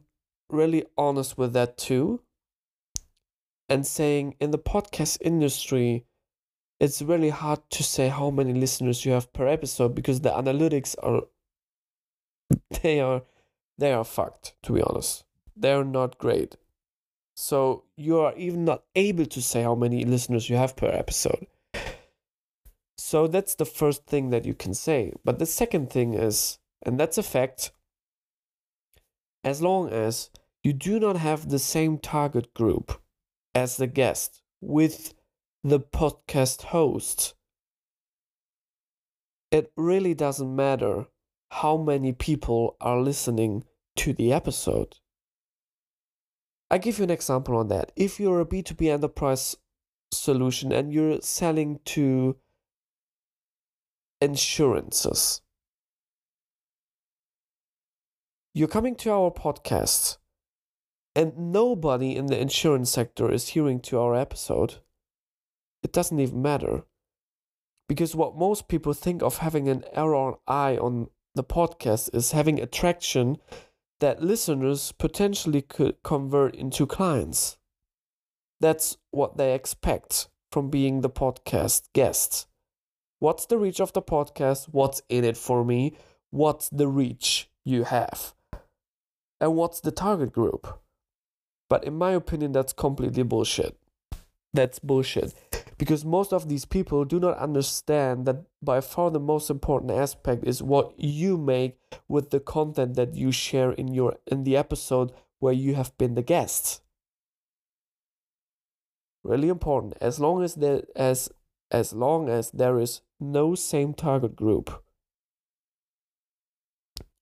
really 0.50 0.86
honest 0.98 1.38
with 1.38 1.54
that 1.54 1.78
too. 1.78 2.22
And 3.70 3.86
saying 3.86 4.36
in 4.40 4.52
the 4.52 4.60
podcast 4.60 5.18
industry, 5.22 6.06
it's 6.80 7.02
really 7.02 7.30
hard 7.30 7.60
to 7.72 7.84
say 7.84 8.08
how 8.08 8.30
many 8.30 8.54
listeners 8.54 9.06
you 9.06 9.12
have 9.12 9.34
per 9.34 9.48
episode 9.48 9.96
because 9.96 10.22
the 10.22 10.30
analytics 10.30 10.96
are 11.02 11.24
they 12.82 13.00
are 13.00 13.24
they 13.78 13.92
are 13.92 14.04
fucked 14.04 14.54
to 14.64 14.74
be 14.74 14.82
honest 14.82 15.24
they're 15.56 15.84
not 15.84 16.18
great 16.18 16.56
so 17.36 17.84
you 17.96 18.20
are 18.20 18.36
even 18.36 18.66
not 18.66 18.84
able 18.96 19.26
to 19.26 19.42
say 19.42 19.64
how 19.64 19.76
many 19.76 20.06
listeners 20.06 20.50
you 20.50 20.56
have 20.56 20.76
per 20.76 20.88
episode 20.88 21.48
so 22.98 23.28
that's 23.28 23.56
the 23.56 23.66
first 23.66 24.06
thing 24.06 24.30
that 24.30 24.46
you 24.46 24.54
can 24.54 24.74
say 24.74 25.14
but 25.24 25.40
the 25.40 25.46
second 25.46 25.90
thing 25.90 26.14
is 26.14 26.60
and 26.84 27.00
that's 27.00 27.18
a 27.18 27.24
fact 27.24 27.72
as 29.44 29.62
long 29.62 29.90
as 29.90 30.30
you 30.64 30.74
do 30.74 31.00
not 31.00 31.16
have 31.16 31.48
the 31.50 31.60
same 31.60 31.98
target 31.98 32.54
group 32.54 33.00
as 33.56 33.78
the 33.78 33.88
guest 33.88 34.42
with 34.62 35.14
the 35.64 35.80
podcast 35.80 36.64
host, 36.64 37.34
it 39.52 39.72
really 39.78 40.14
doesn't 40.14 40.56
matter 40.56 41.06
how 41.52 41.78
many 41.78 42.12
people 42.12 42.76
are 42.82 43.00
listening 43.00 43.64
to 43.96 44.14
the 44.14 44.34
episode. 44.34 44.98
I 46.70 46.78
give 46.78 46.98
you 46.98 47.06
an 47.06 47.10
example 47.10 47.56
on 47.56 47.70
that. 47.70 47.94
If 47.96 48.20
you're 48.20 48.42
a 48.42 48.46
B2B 48.46 48.92
enterprise 48.92 49.56
solution 50.12 50.72
and 50.74 50.92
you're 50.92 51.22
selling 51.22 51.80
to 51.86 52.36
insurances, 54.22 55.42
you're 58.54 58.68
coming 58.68 58.96
to 58.96 59.12
our 59.12 59.32
podcast 59.32 60.18
and 61.16 61.38
nobody 61.38 62.16
in 62.16 62.28
the 62.28 62.40
insurance 62.40 62.90
sector 62.92 63.32
is 63.32 63.50
hearing 63.50 63.80
to 63.80 64.00
our 64.00 64.16
episode 64.16 64.76
it 65.84 65.94
doesn't 65.94 66.20
even 66.20 66.42
matter. 66.42 66.84
Because 67.88 68.16
what 68.16 68.36
most 68.36 68.68
people 68.68 68.94
think 68.94 69.22
of 69.22 69.38
having 69.38 69.70
an 69.70 69.86
ROI 69.96 70.78
on 70.82 71.10
the 71.36 71.44
podcast 71.44 72.14
is 72.14 72.32
having 72.32 72.60
attraction 72.60 73.38
that 74.00 74.22
listeners 74.22 74.92
potentially 74.92 75.62
could 75.62 76.04
convert 76.04 76.56
into 76.56 76.86
clients. 76.86 77.58
That's 78.60 78.98
what 79.12 79.38
they 79.38 79.54
expect 79.54 80.28
from 80.52 80.70
being 80.70 81.02
the 81.02 81.10
podcast 81.10 81.84
guest. 81.94 82.47
What's 83.20 83.46
the 83.46 83.58
reach 83.58 83.80
of 83.80 83.94
the 83.94 84.02
podcast? 84.02 84.68
What's 84.72 85.02
in 85.10 85.24
it 85.24 85.38
for 85.38 85.66
me? 85.66 85.98
What's 86.30 86.70
the 86.70 86.88
reach 86.88 87.50
you 87.66 87.84
have? 87.84 88.34
And 89.42 89.56
what's 89.56 89.80
the 89.80 89.92
target 89.92 90.32
group? 90.32 90.80
But 91.70 91.84
in 91.84 91.98
my 91.98 92.12
opinion, 92.12 92.52
that's 92.52 92.74
completely 92.74 93.24
bullshit. 93.24 93.78
That's 94.54 94.80
bullshit 94.80 95.34
because 95.78 96.04
most 96.04 96.34
of 96.34 96.50
these 96.50 96.66
people 96.66 97.06
do 97.06 97.20
not 97.20 97.38
understand 97.38 98.26
that 98.26 98.44
by 98.62 98.82
far 98.82 99.12
the 99.12 99.20
most 99.20 99.50
important 99.50 99.92
aspect 99.92 100.44
is 100.46 100.64
what 100.64 100.94
you 100.98 101.38
make 101.38 101.78
with 102.08 102.32
the 102.32 102.40
content 102.40 102.96
that 102.96 103.14
you 103.16 103.32
share 103.32 103.72
in 103.72 103.94
your 103.94 104.16
in 104.26 104.44
the 104.44 104.58
episode 104.58 105.12
where 105.40 105.54
you 105.54 105.76
have 105.76 105.96
been 105.98 106.16
the 106.16 106.22
guest 106.22 106.82
really 109.24 109.50
important 109.50 109.94
as 110.02 110.20
long 110.20 110.44
as 110.44 110.56
there 110.56 110.82
as 110.96 111.30
as 111.72 111.94
long 111.94 112.30
as 112.30 112.52
there 112.52 112.80
is 112.80 113.02
no 113.20 113.56
same 113.56 113.94
target 113.94 114.36
group 114.36 114.84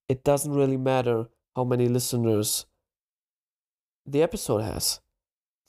it 0.07 0.23
doesn't 0.23 0.53
really 0.53 0.77
matter 0.77 1.27
how 1.55 1.63
many 1.63 1.87
listeners 1.87 2.65
the 4.05 4.21
episode 4.21 4.61
has 4.61 4.99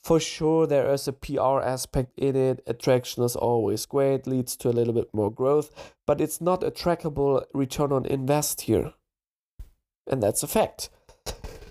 for 0.07 0.21
sure 0.21 0.65
there 0.65 0.89
is 0.93 1.05
a 1.09 1.11
PR 1.11 1.59
aspect 1.59 2.17
in 2.17 2.37
it. 2.37 2.63
Attraction 2.65 3.23
is 3.23 3.35
always 3.35 3.85
great, 3.85 4.25
leads 4.25 4.55
to 4.55 4.69
a 4.69 4.71
little 4.71 4.93
bit 4.93 5.13
more 5.13 5.29
growth, 5.29 5.93
but 6.05 6.21
it's 6.21 6.39
not 6.39 6.63
a 6.63 6.71
trackable 6.71 7.43
return 7.53 7.91
on 7.91 8.05
invest 8.05 8.61
here. 8.61 8.93
And 10.09 10.23
that's 10.23 10.43
a 10.43 10.47
fact. 10.47 10.89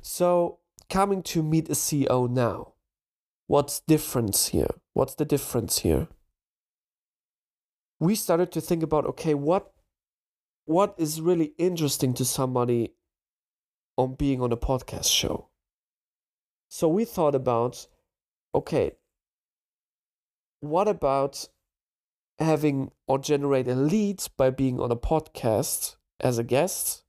So, 0.03 0.59
coming 0.91 1.23
to 1.25 1.43
meet 1.43 1.71
a 1.71 1.73
CEO 1.73 2.29
now. 2.31 2.75
What's 3.47 3.81
difference 3.81 4.49
here? 4.49 4.71
What's 4.93 5.15
the 5.15 5.25
difference 5.25 5.79
here? 5.79 6.09
We 7.99 8.15
started 8.15 8.53
to 8.53 8.61
think 8.61 8.83
about 8.83 9.07
okay, 9.07 9.35
what 9.35 9.73
what 10.67 10.95
is 10.99 11.21
really 11.21 11.53
interesting 11.59 12.13
to 12.15 12.25
somebody 12.25 12.95
on 13.97 14.15
being 14.15 14.41
on 14.41 14.53
a 14.53 14.57
podcast 14.57 15.11
show? 15.11 15.49
So 16.69 16.89
we 16.89 17.05
thought 17.05 17.35
about 17.35 17.87
okay, 18.55 18.93
what 20.61 20.89
about 20.89 21.49
having 22.39 22.91
or 23.07 23.19
generate 23.19 23.69
a 23.69 23.75
lead 23.75 24.23
by 24.37 24.51
being 24.51 24.81
on 24.81 24.91
a 24.91 24.97
podcast 24.97 25.97
as 26.21 26.39
a 26.39 26.45
guest 26.45 27.03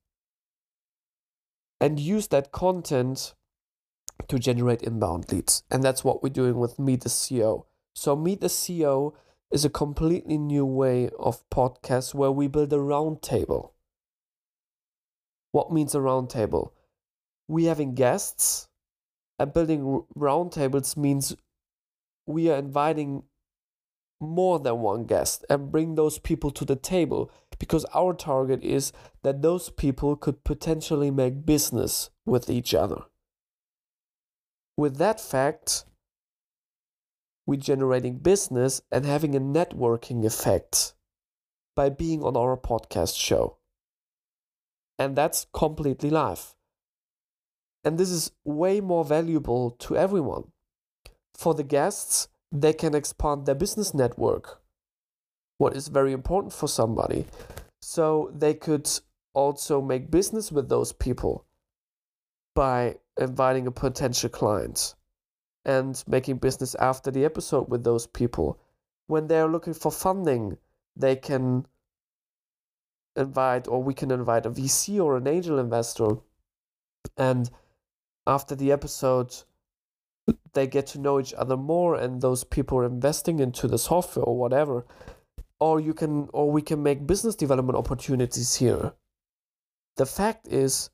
and 1.82 2.00
use 2.00 2.28
that 2.28 2.52
content 2.52 3.34
to 4.28 4.40
generate 4.40 4.82
inbound 4.84 5.32
leads? 5.32 5.64
And 5.70 5.84
that's 5.84 6.04
what 6.04 6.24
we're 6.24 6.30
doing 6.30 6.58
with 6.58 6.80
Meet 6.80 7.02
the 7.02 7.10
CEO. 7.10 7.66
So, 7.94 8.16
Meet 8.16 8.42
the 8.42 8.48
CEO 8.48 9.14
is 9.52 9.64
a 9.64 9.70
completely 9.70 10.38
new 10.38 10.66
way 10.66 11.10
of 11.18 11.48
podcast 11.50 12.14
where 12.14 12.32
we 12.32 12.48
build 12.48 12.74
a 12.74 12.78
roundtable. 12.78 13.72
What 15.52 15.72
means 15.72 15.96
a 15.96 16.00
roundtable? 16.00 16.72
We 17.48 17.66
having 17.66 17.96
guests 17.96 18.68
and 19.40 19.54
building 19.54 20.04
roundtables 20.18 20.98
means 20.98 21.36
we 22.26 22.50
are 22.50 22.58
inviting 22.58 23.24
more 24.20 24.60
than 24.60 24.80
one 24.80 25.06
guest 25.06 25.46
and 25.50 25.72
bring 25.72 25.96
those 25.96 26.18
people 26.20 26.52
to 26.52 26.66
the 26.66 26.76
table 26.76 27.32
because 27.60 27.86
our 27.94 28.14
target 28.14 28.64
is 28.64 28.92
that 29.24 29.42
those 29.42 29.70
people 29.70 30.16
could 30.16 30.44
potentially 30.44 31.12
make 31.12 31.46
business 31.46 32.10
with 32.26 32.50
each 32.50 32.74
other. 32.74 33.04
With 34.76 34.98
that 34.98 35.20
fact, 35.20 35.86
we're 37.48 37.60
generating 37.60 38.18
business 38.18 38.82
and 38.92 39.06
having 39.06 39.34
a 39.34 39.40
networking 39.40 40.26
effect 40.26 40.94
by 41.76 41.90
being 41.90 42.22
on 42.22 42.36
our 42.36 42.58
podcast 42.58 43.18
show. 43.18 43.58
And 45.00 45.16
that's 45.16 45.48
completely 45.54 46.10
live. 46.10 46.56
And 47.86 47.98
this 47.98 48.10
is 48.10 48.32
way 48.44 48.82
more 48.82 49.06
valuable 49.06 49.72
to 49.80 49.96
everyone. 49.96 50.52
For 51.36 51.54
the 51.54 51.64
guests, 51.64 52.28
they 52.52 52.74
can 52.74 52.94
expand 52.94 53.46
their 53.46 53.56
business 53.56 53.94
network. 53.94 54.62
What 55.58 55.76
is 55.76 55.88
very 55.88 56.12
important 56.12 56.52
for 56.52 56.68
somebody. 56.68 57.26
So 57.82 58.32
they 58.36 58.56
could 58.56 58.90
also 59.34 59.82
make 59.82 60.12
business 60.12 60.52
with 60.52 60.68
those 60.68 60.92
people 60.92 61.46
by 62.56 62.98
inviting 63.18 63.68
a 63.68 63.72
potential 63.72 64.30
client 64.30 64.96
and 65.68 66.02
making 66.08 66.38
business 66.38 66.76
after 66.76 67.12
the 67.12 67.26
episode 67.26 67.70
with 67.70 67.84
those 67.84 68.08
people. 68.08 68.58
When 69.08 69.28
they're 69.28 69.50
looking 69.50 69.74
for 69.74 69.92
funding, 69.92 70.58
they 70.96 71.18
can 71.18 71.68
invite 73.18 73.68
or 73.68 73.84
we 73.84 73.94
can 73.94 74.10
invite 74.10 74.46
a 74.46 74.50
VC 74.50 75.04
or 75.04 75.18
an 75.18 75.28
angel 75.28 75.60
investor. 75.60 76.18
And 77.18 77.50
after 78.26 78.56
the 78.56 78.72
episode, 78.72 79.36
they 80.54 80.68
get 80.68 80.88
to 80.88 81.00
know 81.00 81.20
each 81.20 81.34
other 81.34 81.58
more 81.58 81.96
and 81.96 82.22
those 82.22 82.46
people 82.46 82.78
are 82.80 82.86
investing 82.86 83.40
into 83.40 83.68
the 83.68 83.78
software 83.78 84.26
or 84.26 84.38
whatever. 84.38 84.86
Or 85.60 85.82
you 85.82 85.94
can 85.94 86.30
or 86.32 86.50
we 86.50 86.62
can 86.62 86.82
make 86.82 87.06
business 87.06 87.36
development 87.36 87.78
opportunities 87.78 88.56
here. 88.56 88.94
The 89.98 90.06
fact 90.06 90.48
is 90.48 90.92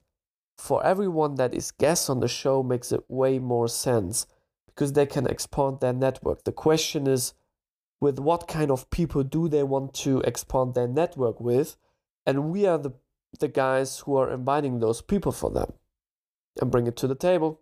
for 0.58 0.84
everyone 0.84 1.36
that 1.36 1.54
is 1.54 1.72
guest 1.72 2.10
on 2.10 2.22
the 2.22 2.28
show 2.28 2.64
makes 2.64 2.92
it 2.92 3.02
way 3.08 3.38
more 3.38 3.68
sense 3.68 4.26
because 4.74 4.94
they 4.94 5.06
can 5.06 5.28
expand 5.28 5.80
their 5.80 5.94
network. 5.94 6.44
The 6.44 6.52
question 6.52 7.08
is 7.08 7.34
with 8.00 8.20
what 8.20 8.48
kind 8.48 8.72
of 8.72 8.90
people 8.90 9.24
do 9.24 9.48
they 9.48 9.64
want 9.64 9.94
to 9.94 10.20
expand 10.22 10.74
their 10.74 10.88
network 10.88 11.40
with? 11.40 11.78
And 12.26 12.52
we 12.52 12.66
are 12.66 12.78
the, 12.78 12.92
the 13.40 13.48
guys 13.48 14.00
who 14.00 14.18
are 14.18 14.32
inviting 14.32 14.80
those 14.80 15.02
people 15.02 15.32
for 15.32 15.50
them 15.52 15.74
and 16.60 16.72
bring 16.72 16.88
it 16.88 16.96
to 16.98 17.08
the 17.08 17.16
table. 17.16 17.60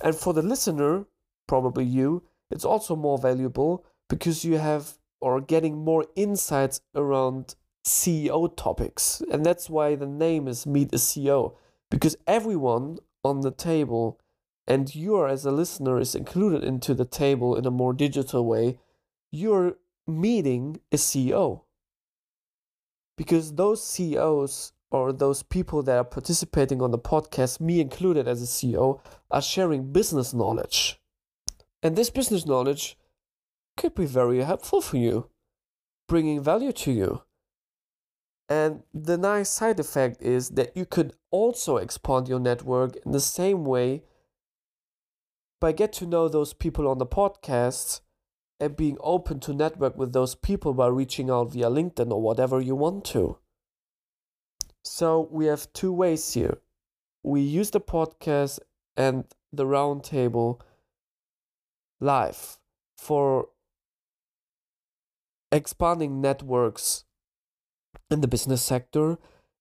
And 0.00 0.14
for 0.14 0.32
the 0.32 0.42
listener, 0.42 1.04
probably 1.46 1.84
you, 1.84 2.22
it's 2.50 2.64
also 2.64 2.96
more 2.96 3.18
valuable 3.18 3.84
because 4.08 4.44
you 4.44 4.58
have 4.58 4.94
or 5.20 5.40
getting 5.40 5.76
more 5.84 6.06
insights 6.16 6.80
around 6.94 7.54
CEO 7.84 8.54
topics. 8.56 9.22
And 9.30 9.44
that's 9.44 9.68
why 9.68 9.94
the 9.94 10.06
name 10.06 10.48
is 10.48 10.66
Meet 10.66 10.94
a 10.94 10.96
CEO 10.96 11.54
because 11.90 12.16
everyone 12.26 12.98
on 13.22 13.40
the 13.40 13.50
table 13.50 14.18
and 14.66 14.94
you 14.94 15.16
are 15.16 15.28
as 15.28 15.44
a 15.44 15.50
listener 15.50 15.98
is 15.98 16.14
included 16.14 16.62
into 16.62 16.94
the 16.94 17.04
table 17.04 17.56
in 17.56 17.66
a 17.66 17.70
more 17.70 17.92
digital 17.92 18.44
way 18.46 18.78
you're 19.30 19.76
meeting 20.06 20.80
a 20.92 20.96
ceo 20.96 21.62
because 23.16 23.54
those 23.54 23.84
ceos 23.84 24.72
or 24.90 25.12
those 25.12 25.42
people 25.42 25.82
that 25.82 25.96
are 25.96 26.04
participating 26.04 26.82
on 26.82 26.90
the 26.90 26.98
podcast 26.98 27.60
me 27.60 27.80
included 27.80 28.26
as 28.26 28.42
a 28.42 28.46
ceo 28.46 29.00
are 29.30 29.42
sharing 29.42 29.92
business 29.92 30.34
knowledge. 30.34 31.00
And 31.82 31.96
this 31.96 32.10
business 32.10 32.44
knowledge 32.44 32.98
could 33.76 33.94
be 33.94 34.06
very 34.06 34.42
helpful 34.42 34.80
for 34.80 34.96
you 34.96 35.30
bringing 36.08 36.42
value 36.42 36.72
to 36.72 36.90
you. 36.90 37.22
And 38.48 38.82
the 38.92 39.16
nice 39.16 39.48
side 39.48 39.78
effect 39.78 40.20
is 40.22 40.50
that 40.50 40.76
you 40.76 40.84
could 40.84 41.12
also 41.30 41.76
expand 41.76 42.26
your 42.28 42.40
network 42.40 42.96
in 43.06 43.12
the 43.12 43.20
same 43.20 43.64
way 43.64 44.02
by 45.60 45.72
get 45.72 45.92
to 45.94 46.06
know 46.06 46.28
those 46.28 46.52
people 46.52 46.88
on 46.88 46.98
the 46.98 47.06
podcast 47.06 48.00
and 48.58 48.76
being 48.76 48.96
open 49.00 49.40
to 49.40 49.52
network 49.52 49.96
with 49.96 50.12
those 50.12 50.34
people 50.34 50.74
by 50.74 50.86
reaching 50.86 51.30
out 51.30 51.52
via 51.52 51.70
LinkedIn 51.70 52.10
or 52.10 52.20
whatever 52.20 52.60
you 52.60 52.74
want 52.74 53.04
to. 53.04 53.38
So 54.82 55.28
we 55.30 55.46
have 55.46 55.72
two 55.72 55.92
ways 55.92 56.32
here. 56.32 56.58
We 57.22 57.42
use 57.42 57.70
the 57.70 57.80
podcast 57.80 58.60
and 58.96 59.24
the 59.52 59.64
roundtable 59.64 60.60
live 62.00 62.58
for 62.96 63.48
expanding 65.52 66.20
networks 66.20 67.04
in 68.10 68.20
the 68.20 68.28
business 68.28 68.62
sector, 68.62 69.18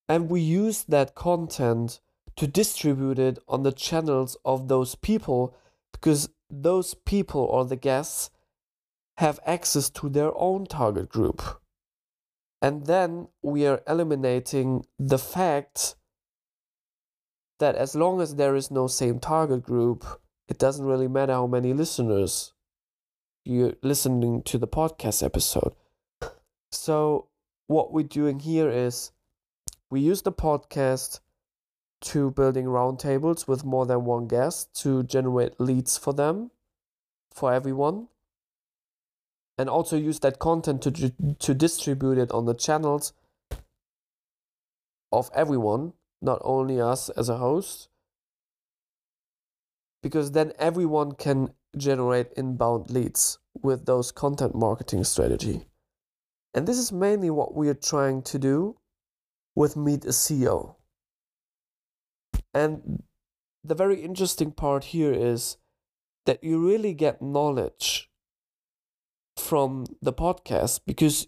and 0.07 0.29
we 0.29 0.39
use 0.39 0.83
that 0.83 1.15
content 1.15 1.99
to 2.35 2.47
distribute 2.47 3.19
it 3.19 3.39
on 3.47 3.63
the 3.63 3.71
channels 3.71 4.37
of 4.45 4.67
those 4.67 4.95
people 4.95 5.55
because 5.99 6.29
those 6.49 6.93
people 6.93 7.41
or 7.41 7.65
the 7.65 7.75
guests 7.75 8.31
have 9.17 9.39
access 9.45 9.89
to 9.89 10.09
their 10.09 10.31
own 10.35 10.65
target 10.65 11.09
group. 11.09 11.41
And 12.61 12.85
then 12.85 13.27
we 13.41 13.67
are 13.67 13.81
eliminating 13.87 14.85
the 14.97 15.17
fact 15.17 15.95
that 17.59 17.75
as 17.75 17.95
long 17.95 18.21
as 18.21 18.35
there 18.35 18.55
is 18.55 18.71
no 18.71 18.87
same 18.87 19.19
target 19.19 19.63
group, 19.63 20.05
it 20.47 20.57
doesn't 20.57 20.85
really 20.85 21.07
matter 21.07 21.33
how 21.33 21.47
many 21.47 21.73
listeners 21.73 22.53
you're 23.45 23.73
listening 23.83 24.41
to 24.43 24.57
the 24.57 24.67
podcast 24.67 25.23
episode. 25.23 25.73
So 26.71 27.27
what 27.67 27.91
we're 27.91 28.03
doing 28.03 28.39
here 28.39 28.69
is 28.69 29.11
we 29.89 30.01
use 30.01 30.21
the 30.21 30.31
podcast 30.31 31.19
to 32.01 32.31
building 32.31 32.65
roundtables 32.65 33.47
with 33.47 33.65
more 33.65 33.85
than 33.85 34.05
one 34.05 34.27
guest 34.27 34.73
to 34.81 35.03
generate 35.03 35.59
leads 35.59 35.97
for 35.97 36.13
them, 36.13 36.51
for 37.33 37.53
everyone, 37.53 38.07
and 39.57 39.69
also 39.69 39.97
use 39.97 40.19
that 40.19 40.39
content 40.39 40.81
to 40.81 41.11
to 41.39 41.53
distribute 41.53 42.17
it 42.17 42.31
on 42.31 42.45
the 42.45 42.53
channels 42.53 43.13
of 45.11 45.29
everyone, 45.33 45.93
not 46.21 46.39
only 46.43 46.79
us 46.79 47.09
as 47.09 47.29
a 47.29 47.37
host, 47.37 47.89
because 50.01 50.31
then 50.31 50.53
everyone 50.57 51.13
can 51.13 51.53
generate 51.77 52.31
inbound 52.37 52.89
leads 52.89 53.39
with 53.61 53.85
those 53.85 54.11
content 54.11 54.55
marketing 54.55 55.03
strategy. 55.03 55.65
And 56.53 56.67
this 56.67 56.77
is 56.77 56.91
mainly 56.91 57.29
what 57.29 57.53
we 57.53 57.69
are 57.69 57.75
trying 57.75 58.21
to 58.23 58.39
do 58.39 58.77
with 59.55 59.75
Meet 59.75 60.05
a 60.05 60.09
CEO. 60.09 60.75
And 62.53 63.03
the 63.63 63.75
very 63.75 64.01
interesting 64.01 64.51
part 64.51 64.85
here 64.85 65.13
is 65.13 65.57
that 66.25 66.43
you 66.43 66.65
really 66.65 66.93
get 66.93 67.21
knowledge 67.21 68.09
from 69.37 69.85
the 70.01 70.13
podcast 70.13 70.81
because 70.85 71.27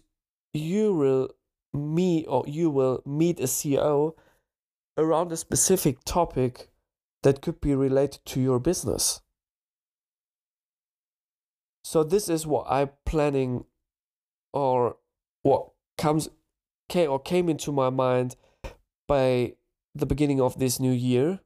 you 0.52 0.94
will 0.94 1.30
meet 1.72 2.26
or 2.26 2.44
you 2.46 2.70
will 2.70 3.02
meet 3.06 3.40
a 3.40 3.44
CEO 3.44 4.14
around 4.98 5.32
a 5.32 5.36
specific 5.36 6.04
topic 6.04 6.68
that 7.22 7.40
could 7.40 7.60
be 7.60 7.74
related 7.74 8.20
to 8.26 8.40
your 8.40 8.58
business. 8.58 9.20
So 11.84 12.04
this 12.04 12.28
is 12.28 12.46
what 12.46 12.66
I'm 12.68 12.90
planning 13.06 13.64
or 14.52 14.96
what 15.42 15.70
comes 15.98 16.28
came 16.88 17.10
or 17.10 17.18
came 17.18 17.48
into 17.48 17.72
my 17.72 17.90
mind 17.90 18.36
by 19.08 19.54
the 19.94 20.06
beginning 20.06 20.40
of 20.40 20.58
this 20.58 20.80
new 20.80 20.92
year 20.92 21.40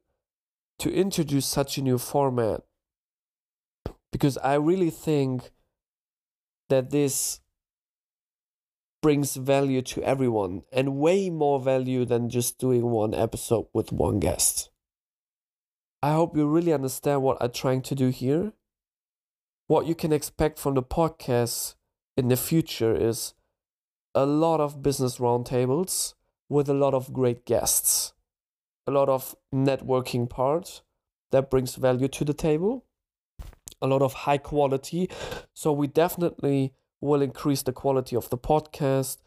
to 0.78 0.92
introduce 0.92 1.46
such 1.46 1.78
a 1.78 1.82
new 1.82 1.98
format 1.98 2.62
because 4.12 4.38
I 4.38 4.54
really 4.54 4.90
think 4.90 5.50
that 6.68 6.90
this 6.90 7.40
brings 9.02 9.36
value 9.36 9.82
to 9.82 10.02
everyone 10.02 10.62
and 10.72 10.96
way 10.96 11.30
more 11.30 11.60
value 11.60 12.04
than 12.04 12.28
just 12.28 12.58
doing 12.58 12.82
one 12.82 13.14
episode 13.14 13.66
with 13.72 13.92
one 13.92 14.18
guest. 14.18 14.70
I 16.02 16.12
hope 16.12 16.36
you 16.36 16.46
really 16.46 16.72
understand 16.72 17.22
what 17.22 17.36
I'm 17.40 17.52
trying 17.52 17.82
to 17.82 17.94
do 17.94 18.08
here. 18.08 18.52
What 19.66 19.86
you 19.86 19.94
can 19.94 20.12
expect 20.12 20.58
from 20.58 20.74
the 20.74 20.82
podcast 20.82 21.74
in 22.16 22.28
the 22.28 22.36
future 22.36 22.94
is 22.94 23.34
a 24.14 24.24
lot 24.24 24.60
of 24.60 24.82
business 24.82 25.18
roundtables 25.18 26.14
with 26.48 26.68
a 26.68 26.74
lot 26.74 26.94
of 26.94 27.12
great 27.12 27.44
guests, 27.44 28.12
a 28.86 28.90
lot 28.90 29.08
of 29.08 29.34
networking 29.54 30.28
parts 30.28 30.82
that 31.30 31.50
brings 31.50 31.74
value 31.76 32.08
to 32.08 32.24
the 32.24 32.34
table, 32.34 32.84
a 33.82 33.86
lot 33.86 34.02
of 34.02 34.12
high 34.14 34.38
quality. 34.38 35.10
So 35.54 35.72
we 35.72 35.86
definitely 35.86 36.74
will 37.00 37.22
increase 37.22 37.62
the 37.62 37.72
quality 37.72 38.16
of 38.16 38.30
the 38.30 38.38
podcast. 38.38 39.18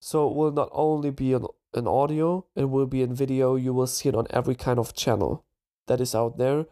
So 0.00 0.28
it 0.28 0.34
will 0.34 0.52
not 0.52 0.68
only 0.72 1.10
be 1.10 1.32
an, 1.32 1.46
an 1.74 1.86
audio, 1.86 2.46
it 2.54 2.66
will 2.70 2.86
be 2.86 3.02
in 3.02 3.14
video. 3.14 3.56
You 3.56 3.72
will 3.72 3.86
see 3.86 4.08
it 4.08 4.14
on 4.14 4.26
every 4.30 4.54
kind 4.54 4.78
of 4.78 4.94
channel 4.94 5.44
that 5.86 6.00
is 6.00 6.14
out 6.14 6.38
there. 6.38 6.66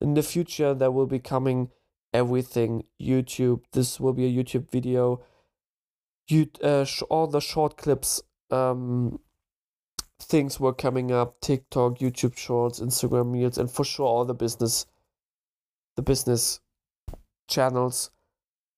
In 0.00 0.14
the 0.14 0.22
future, 0.22 0.74
there 0.74 0.90
will 0.90 1.06
be 1.06 1.18
coming 1.18 1.70
everything 2.12 2.84
YouTube. 3.00 3.62
This 3.72 4.00
will 4.00 4.12
be 4.12 4.26
a 4.26 4.44
YouTube 4.44 4.70
video 4.70 5.22
you 6.28 6.48
uh, 6.62 6.84
sh- 6.84 7.02
all 7.10 7.26
the 7.26 7.40
short 7.40 7.76
clips 7.76 8.22
um 8.50 9.18
things 10.20 10.58
were 10.60 10.72
coming 10.72 11.10
up 11.12 11.40
tiktok 11.40 11.98
youtube 11.98 12.36
shorts 12.36 12.80
instagram 12.80 13.32
reels 13.32 13.58
and 13.58 13.70
for 13.70 13.84
sure 13.84 14.06
all 14.06 14.24
the 14.24 14.34
business 14.34 14.86
the 15.96 16.02
business 16.02 16.60
channels 17.48 18.10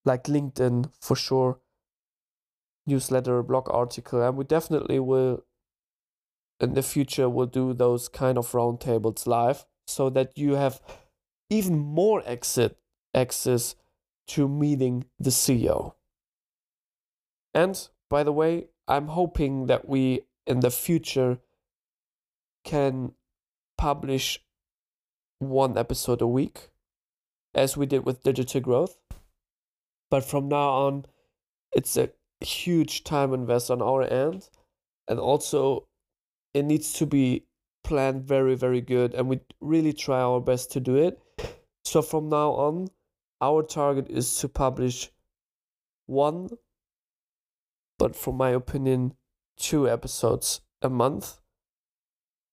like 0.04 0.24
linkedin 0.24 0.90
for 1.00 1.14
sure 1.14 1.60
newsletter 2.86 3.42
blog 3.42 3.68
article 3.70 4.22
and 4.22 4.36
we 4.36 4.44
definitely 4.44 4.98
will 4.98 5.44
in 6.60 6.74
the 6.74 6.82
future 6.82 7.28
will 7.28 7.46
do 7.46 7.74
those 7.74 8.08
kind 8.08 8.38
of 8.38 8.50
roundtables 8.52 9.26
live 9.26 9.66
so 9.86 10.08
that 10.08 10.36
you 10.36 10.54
have 10.54 10.80
even 11.50 11.78
more 11.78 12.22
exit 12.26 12.78
access 13.14 13.76
to 14.26 14.48
meeting 14.48 15.04
the 15.18 15.30
ceo 15.30 15.92
and 17.56 17.88
by 18.08 18.22
the 18.22 18.32
way, 18.32 18.66
I'm 18.86 19.08
hoping 19.08 19.66
that 19.66 19.88
we 19.88 20.20
in 20.46 20.60
the 20.60 20.70
future 20.70 21.38
can 22.64 23.12
publish 23.76 24.40
one 25.38 25.76
episode 25.76 26.22
a 26.22 26.26
week 26.26 26.70
as 27.54 27.76
we 27.76 27.86
did 27.86 28.04
with 28.04 28.22
digital 28.22 28.60
growth. 28.60 28.96
But 30.10 30.24
from 30.24 30.48
now 30.48 30.68
on, 30.68 31.06
it's 31.72 31.96
a 31.96 32.10
huge 32.40 33.04
time 33.04 33.32
invest 33.32 33.70
on 33.70 33.82
our 33.82 34.02
end. 34.02 34.48
And 35.08 35.18
also, 35.18 35.88
it 36.54 36.64
needs 36.64 36.92
to 36.94 37.06
be 37.06 37.46
planned 37.84 38.24
very, 38.24 38.54
very 38.54 38.80
good. 38.80 39.14
And 39.14 39.28
we 39.28 39.40
really 39.60 39.92
try 39.92 40.20
our 40.20 40.40
best 40.40 40.72
to 40.72 40.80
do 40.80 40.96
it. 40.96 41.20
So 41.84 42.02
from 42.02 42.28
now 42.28 42.50
on, 42.50 42.88
our 43.40 43.62
target 43.62 44.08
is 44.08 44.36
to 44.38 44.48
publish 44.48 45.10
one, 46.06 46.48
but 47.98 48.16
from 48.16 48.36
my 48.36 48.50
opinion, 48.50 49.14
two 49.56 49.88
episodes 49.88 50.60
a 50.82 50.88
month 50.88 51.40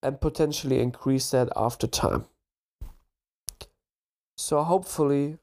and 0.01 0.19
potentially 0.19 0.79
increase 0.79 1.31
that 1.31 1.49
after 1.55 1.87
time. 1.87 2.25
So 4.35 4.63
hopefully 4.63 5.37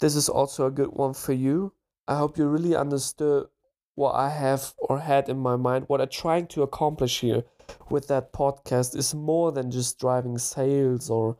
this 0.00 0.16
is 0.16 0.28
also 0.28 0.66
a 0.66 0.70
good 0.70 0.92
one 0.92 1.14
for 1.14 1.32
you. 1.32 1.72
I 2.08 2.16
hope 2.16 2.38
you 2.38 2.48
really 2.48 2.74
understood 2.74 3.46
what 3.94 4.14
I 4.14 4.30
have 4.30 4.74
or 4.78 4.98
had 4.98 5.28
in 5.28 5.38
my 5.38 5.56
mind. 5.56 5.84
What 5.86 6.00
I'm 6.00 6.08
trying 6.08 6.46
to 6.48 6.62
accomplish 6.62 7.20
here 7.20 7.44
with 7.90 8.08
that 8.08 8.32
podcast 8.32 8.96
is 8.96 9.14
more 9.14 9.52
than 9.52 9.70
just 9.70 9.98
driving 9.98 10.38
sales 10.38 11.10
or 11.10 11.36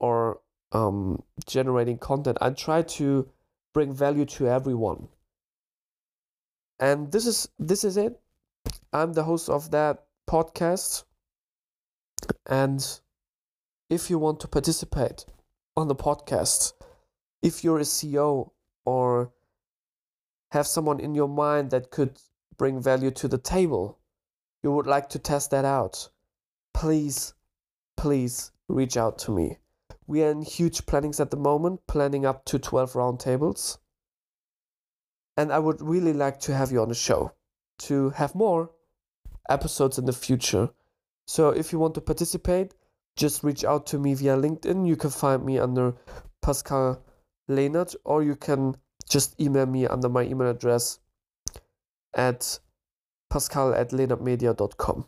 or 0.00 0.40
um, 0.72 1.22
generating 1.46 1.98
content. 1.98 2.38
I 2.40 2.50
try 2.50 2.82
to 2.82 3.28
bring 3.72 3.92
value 3.92 4.24
to 4.24 4.48
everyone. 4.48 5.08
And 6.78 7.10
this 7.10 7.26
is 7.26 7.48
this 7.58 7.84
is 7.84 7.96
it. 7.96 8.20
I'm 8.92 9.12
the 9.12 9.24
host 9.24 9.48
of 9.48 9.70
that 9.70 10.04
podcast. 10.28 11.04
And 12.46 12.86
if 13.88 14.10
you 14.10 14.18
want 14.18 14.40
to 14.40 14.48
participate 14.48 15.24
on 15.76 15.88
the 15.88 15.94
podcast, 15.94 16.72
if 17.42 17.62
you're 17.62 17.78
a 17.78 17.82
CEO 17.82 18.50
or 18.84 19.32
have 20.50 20.66
someone 20.66 21.00
in 21.00 21.14
your 21.14 21.28
mind 21.28 21.70
that 21.70 21.90
could 21.90 22.18
bring 22.56 22.80
value 22.80 23.10
to 23.12 23.28
the 23.28 23.38
table, 23.38 23.98
you 24.62 24.72
would 24.72 24.86
like 24.86 25.08
to 25.10 25.18
test 25.18 25.50
that 25.50 25.64
out, 25.64 26.08
please, 26.74 27.34
please 27.96 28.52
reach 28.68 28.96
out 28.96 29.18
to 29.18 29.30
me. 29.30 29.58
We 30.06 30.22
are 30.22 30.30
in 30.30 30.42
huge 30.42 30.86
plannings 30.86 31.20
at 31.20 31.30
the 31.30 31.36
moment, 31.36 31.86
planning 31.86 32.24
up 32.24 32.44
to 32.46 32.58
12 32.58 32.92
roundtables. 32.92 33.78
And 35.36 35.52
I 35.52 35.58
would 35.58 35.82
really 35.82 36.12
like 36.12 36.40
to 36.40 36.54
have 36.54 36.72
you 36.72 36.80
on 36.80 36.88
the 36.88 36.94
show 36.94 37.32
to 37.78 38.10
have 38.10 38.34
more 38.34 38.70
episodes 39.48 39.98
in 39.98 40.06
the 40.06 40.12
future. 40.12 40.70
So 41.26 41.50
if 41.50 41.72
you 41.72 41.78
want 41.78 41.94
to 41.94 42.00
participate, 42.00 42.74
just 43.16 43.42
reach 43.42 43.64
out 43.64 43.86
to 43.86 43.98
me 43.98 44.14
via 44.14 44.36
LinkedIn. 44.36 44.86
You 44.86 44.96
can 44.96 45.10
find 45.10 45.44
me 45.44 45.58
under 45.58 45.94
Pascal 46.42 47.02
Lehnert, 47.50 47.96
or 48.04 48.22
you 48.22 48.36
can 48.36 48.76
just 49.08 49.40
email 49.40 49.66
me 49.66 49.86
under 49.86 50.08
my 50.08 50.22
email 50.22 50.48
address 50.48 50.98
at 52.14 52.58
pascal 53.30 53.74
at 53.74 53.90
lehnertmedia.com. 53.90 55.06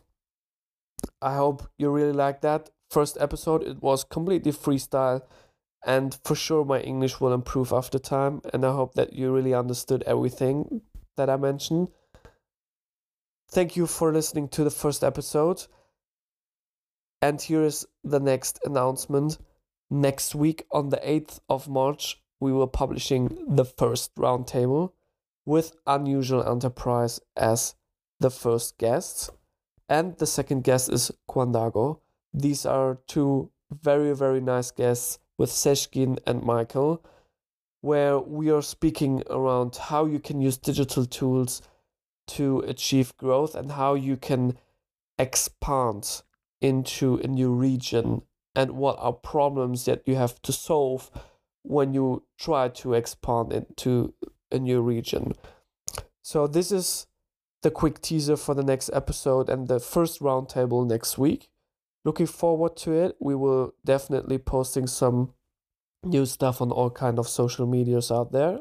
I 1.21 1.35
hope 1.35 1.69
you 1.77 1.89
really 1.89 2.13
like 2.13 2.41
that 2.41 2.69
first 2.89 3.17
episode. 3.19 3.63
It 3.63 3.81
was 3.81 4.03
completely 4.03 4.51
freestyle, 4.51 5.21
and 5.85 6.17
for 6.23 6.35
sure 6.35 6.65
my 6.65 6.79
English 6.81 7.19
will 7.19 7.33
improve 7.33 7.71
after 7.71 7.99
time. 7.99 8.41
And 8.53 8.65
I 8.65 8.73
hope 8.73 8.95
that 8.95 9.13
you 9.13 9.33
really 9.33 9.53
understood 9.53 10.03
everything 10.03 10.81
that 11.15 11.29
I 11.29 11.37
mentioned. 11.37 11.89
Thank 13.49 13.75
you 13.75 13.87
for 13.87 14.13
listening 14.13 14.49
to 14.49 14.63
the 14.63 14.71
first 14.71 15.03
episode. 15.03 15.65
And 17.21 17.41
here 17.41 17.63
is 17.63 17.85
the 18.03 18.19
next 18.19 18.59
announcement. 18.63 19.37
Next 19.89 20.35
week, 20.35 20.65
on 20.71 20.89
the 20.89 20.97
8th 20.97 21.39
of 21.49 21.67
March, 21.67 22.21
we 22.39 22.53
will 22.53 22.67
publishing 22.67 23.45
the 23.47 23.65
first 23.65 24.13
roundtable 24.15 24.93
with 25.45 25.75
Unusual 25.87 26.47
Enterprise 26.47 27.19
as 27.35 27.75
the 28.19 28.29
first 28.29 28.77
guest. 28.77 29.31
And 29.89 30.15
the 30.17 30.27
second 30.27 30.63
guest 30.63 30.89
is 30.91 31.11
Quandago. 31.27 32.01
These 32.33 32.65
are 32.65 32.99
two 33.07 33.49
very, 33.71 34.15
very 34.15 34.39
nice 34.41 34.69
guests 34.71 35.17
with 35.39 35.49
Seshkin 35.49 36.19
and 36.27 36.43
Michael, 36.43 37.01
where 37.81 38.19
we 38.19 38.51
are 38.51 38.61
speaking 38.61 39.23
around 39.29 39.77
how 39.77 40.05
you 40.05 40.19
can 40.19 40.41
use 40.41 40.57
digital 40.57 41.05
tools 41.05 41.61
to 42.27 42.59
achieve 42.59 43.15
growth 43.17 43.55
and 43.55 43.71
how 43.71 43.95
you 43.95 44.17
can 44.17 44.57
expand 45.17 46.21
into 46.61 47.15
a 47.23 47.27
new 47.27 47.51
region 47.51 48.21
and 48.53 48.71
what 48.71 48.97
are 48.99 49.13
problems 49.13 49.85
that 49.85 50.03
you 50.05 50.15
have 50.15 50.41
to 50.41 50.51
solve 50.51 51.09
when 51.63 51.93
you 51.93 52.23
try 52.37 52.67
to 52.67 52.93
expand 52.93 53.53
into 53.53 54.13
a 54.51 54.59
new 54.59 54.81
region. 54.81 55.33
So 56.21 56.47
this 56.47 56.69
is 56.71 57.07
the 57.61 57.71
quick 57.71 58.01
teaser 58.01 58.35
for 58.35 58.53
the 58.53 58.63
next 58.63 58.89
episode 58.93 59.49
and 59.49 59.69
the 59.69 59.79
first 59.79 60.19
roundtable 60.19 60.85
next 60.85 61.17
week. 61.17 61.49
Looking 62.05 62.27
forward 62.27 62.77
to 62.77 62.93
it. 62.93 63.15
We 63.19 63.35
will 63.35 63.73
definitely 63.85 64.37
posting 64.37 64.87
some 64.87 65.33
new 66.03 66.25
stuff 66.25 66.61
on 66.61 66.71
all 66.71 66.89
kind 66.89 67.19
of 67.19 67.27
social 67.27 67.67
medias 67.67 68.11
out 68.11 68.31
there. 68.31 68.59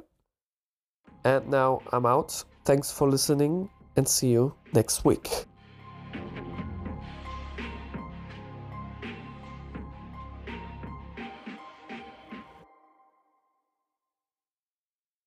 And 1.25 1.49
now 1.49 1.83
I'm 1.93 2.07
out. 2.07 2.45
Thanks 2.65 2.91
for 2.91 3.09
listening 3.09 3.71
and 3.97 4.09
see 4.09 4.29
you 4.29 4.55
next 4.73 5.05
week. 5.05 5.47